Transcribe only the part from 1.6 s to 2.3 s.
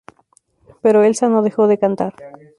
de cantar.